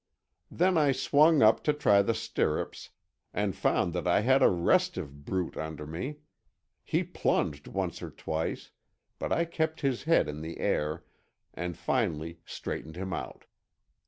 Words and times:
Then 0.49 0.79
I 0.79 0.93
swung 0.93 1.43
up 1.43 1.63
to 1.63 1.73
try 1.73 2.01
the 2.01 2.15
stirrups, 2.15 2.89
and 3.35 3.55
found 3.55 3.93
that 3.93 4.07
I 4.07 4.21
had 4.21 4.41
a 4.41 4.49
restive 4.49 5.25
brute 5.25 5.55
under 5.55 5.85
me. 5.85 6.17
He 6.83 7.03
plunged 7.03 7.67
once 7.67 8.01
or 8.01 8.09
twice, 8.09 8.71
but 9.19 9.31
I 9.31 9.45
kept 9.45 9.81
his 9.81 10.05
head 10.05 10.27
in 10.27 10.41
the 10.41 10.57
air, 10.57 11.05
and 11.53 11.77
finally 11.77 12.39
straightened 12.45 12.95
him 12.95 13.13
out. 13.13 13.45